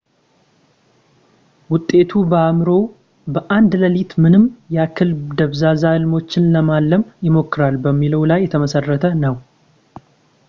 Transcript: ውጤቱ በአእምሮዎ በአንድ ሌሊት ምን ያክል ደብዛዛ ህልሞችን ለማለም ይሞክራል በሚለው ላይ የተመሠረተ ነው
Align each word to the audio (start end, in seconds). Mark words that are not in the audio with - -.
ውጤቱ 1.73 2.11
በአእምሮዎ 2.31 2.79
በአንድ 3.33 3.71
ሌሊት 3.81 4.13
ምን 4.23 4.35
ያክል 4.77 5.11
ደብዛዛ 5.41 5.83
ህልሞችን 5.95 6.51
ለማለም 6.55 7.05
ይሞክራል 7.27 7.77
በሚለው 7.85 8.23
ላይ 8.31 8.41
የተመሠረተ 8.45 9.05
ነው 9.25 9.37